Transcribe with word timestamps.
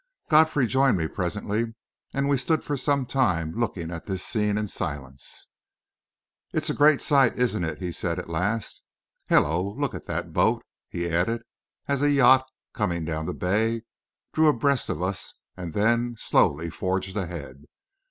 Godfrey 0.31 0.65
joined 0.65 0.97
me 0.97 1.05
presently, 1.07 1.75
and 2.11 2.27
we 2.27 2.35
stood 2.35 2.63
for 2.63 2.75
some 2.75 3.05
time 3.05 3.51
looking 3.51 3.91
at 3.91 4.05
this 4.05 4.25
scene 4.25 4.57
in 4.57 4.67
silence. 4.67 5.47
"It's 6.51 6.71
a 6.71 6.73
great 6.73 7.03
sight, 7.03 7.37
isn't 7.37 7.63
it?" 7.63 7.77
he 7.77 7.91
said, 7.91 8.17
at 8.17 8.27
last. 8.27 8.81
"Hello! 9.29 9.75
look 9.77 9.93
at 9.93 10.07
that 10.07 10.33
boat!" 10.33 10.63
he 10.89 11.07
added, 11.07 11.43
as 11.87 12.01
a 12.01 12.09
yacht, 12.09 12.47
coming 12.73 13.05
down 13.05 13.27
the 13.27 13.35
bay, 13.35 13.83
drew 14.33 14.47
abreast 14.49 14.89
of 14.89 15.03
us 15.03 15.35
and 15.55 15.75
then 15.75 16.15
slowly 16.17 16.71
forged 16.71 17.15
ahead. 17.15 17.65